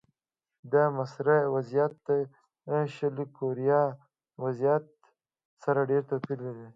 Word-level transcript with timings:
د 0.71 0.73
مصر 0.97 1.27
وضعیت 1.55 1.93
د 2.07 2.11
شلي 2.95 3.25
کوریا 3.37 3.81
وضعیت 4.43 4.83
سره 5.63 5.79
ډېر 5.89 6.01
توپیر 6.09 6.37
درلود. 6.45 6.69